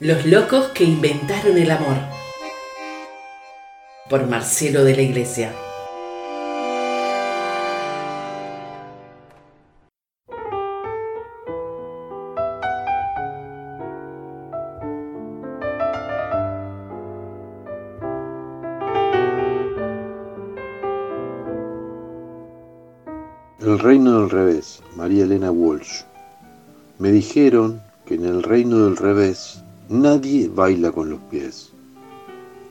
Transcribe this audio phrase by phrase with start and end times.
[0.00, 1.94] Los locos que inventaron el amor.
[4.10, 5.52] Por Marcelo de la Iglesia.
[23.60, 26.02] El reino del revés, María Elena Walsh.
[26.98, 31.70] Me dijeron que en el reino del revés nadie baila con los pies,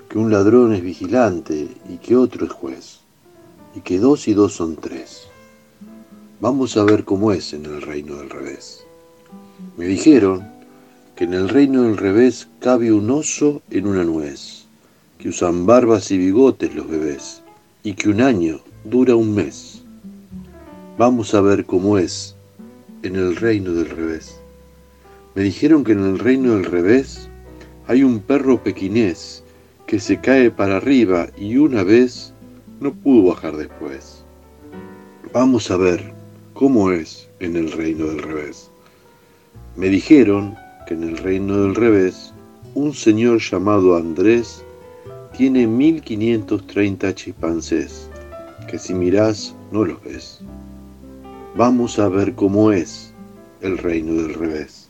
[0.09, 2.99] que un ladrón es vigilante y que otro es juez,
[3.75, 5.27] y que dos y dos son tres.
[6.39, 8.83] Vamos a ver cómo es en el reino del revés.
[9.77, 10.47] Me dijeron
[11.15, 14.65] que en el reino del revés cabe un oso en una nuez,
[15.17, 17.43] que usan barbas y bigotes los bebés,
[17.83, 19.83] y que un año dura un mes.
[20.97, 22.35] Vamos a ver cómo es
[23.03, 24.39] en el reino del revés.
[25.35, 27.27] Me dijeron que en el reino del revés
[27.87, 29.43] hay un perro pequinés
[29.87, 32.33] que se cae para arriba y una vez
[32.79, 34.23] no pudo bajar después.
[35.33, 36.13] Vamos a ver
[36.53, 38.69] cómo es en el reino del revés.
[39.75, 40.55] Me dijeron
[40.87, 42.31] que en el reino del revés
[42.75, 44.63] un señor llamado Andrés
[45.35, 48.07] tiene 1530 chimpancés,
[48.67, 50.41] que si mirás no los ves.
[51.55, 53.11] Vamos a ver cómo es
[53.61, 54.89] el reino del revés.